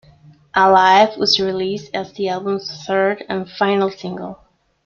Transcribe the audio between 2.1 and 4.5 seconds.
the album's third and final single.